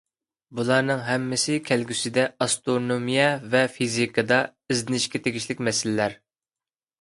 بۇلارنىڭ 0.59 1.01
ھەممىسى 1.09 1.57
كەلگۈسىدە 1.67 2.23
ئاسترونومىيە 2.45 3.27
ۋە 3.53 3.61
فىزىكىدا 3.75 4.41
ئىزدىنىشكە 4.71 5.23
تېگىشلىك 5.29 5.63
مەسىلىلەر. 5.69 6.19